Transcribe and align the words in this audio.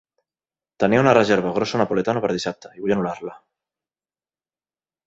Tenia 0.83 1.01
una 1.03 1.13
reserva 1.17 1.51
a 1.51 1.53
Grosso 1.57 1.83
Napoletano 1.83 2.25
per 2.25 2.33
dissabte 2.39 2.73
i 2.79 2.85
vull 2.87 2.95
anul·lar-la. 2.97 3.39